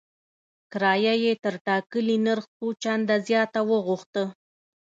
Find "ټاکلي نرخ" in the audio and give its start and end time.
1.67-2.45